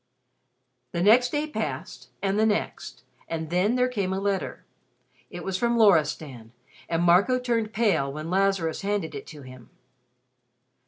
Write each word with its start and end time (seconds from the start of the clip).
The 0.93 1.03
next 1.03 1.29
day 1.31 1.45
passed, 1.45 2.09
and 2.23 2.39
the 2.39 2.45
next; 2.47 3.03
and 3.27 3.51
then 3.51 3.75
there 3.75 3.87
came 3.87 4.11
a 4.13 4.19
letter. 4.19 4.65
It 5.29 5.43
was 5.43 5.59
from 5.59 5.77
Loristan, 5.77 6.53
and 6.89 7.03
Marco 7.03 7.37
turned 7.37 7.71
pale 7.71 8.11
when 8.11 8.31
Lazarus 8.31 8.81
handed 8.81 9.13
it 9.13 9.27
to 9.27 9.43
him. 9.43 9.69